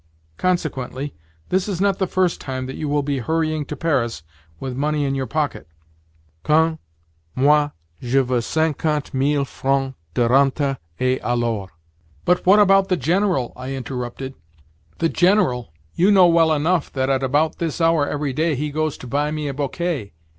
Consequently, 0.37 1.13
this 1.49 1.67
is 1.69 1.79
not 1.79 1.99
the 1.99 2.07
first 2.07 2.41
time 2.41 2.65
that 2.65 2.75
you 2.75 2.89
will 2.89 3.03
be 3.03 3.19
hurrying 3.19 3.65
to 3.65 3.75
Paris 3.75 4.23
with 4.59 4.75
money 4.75 5.05
in 5.05 5.13
your 5.13 5.27
pocket. 5.27 5.67
Quant 6.41 6.79
à 7.37 7.39
moi, 7.39 7.69
je 8.01 8.23
veux 8.23 8.41
cinquante 8.43 9.13
mille 9.13 9.45
francs 9.45 9.93
de 10.15 10.27
rente, 10.27 10.77
et 10.99 11.21
alors——" 11.21 11.69
"But 12.25 12.47
what 12.47 12.57
about 12.57 12.87
the 12.89 12.97
General?" 12.97 13.53
I 13.55 13.75
interrupted. 13.75 14.33
"The 14.97 15.09
General? 15.09 15.71
You 15.93 16.09
know 16.09 16.25
well 16.25 16.51
enough 16.51 16.91
that 16.93 17.11
at 17.11 17.21
about 17.21 17.59
this 17.59 17.79
hour 17.79 18.07
every 18.07 18.33
day 18.33 18.55
he 18.55 18.71
goes 18.71 18.97
to 18.97 19.05
buy 19.05 19.29
me 19.29 19.47
a 19.49 19.53
bouquet. 19.53 20.13